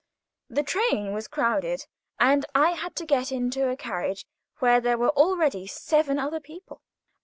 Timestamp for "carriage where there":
3.77-4.97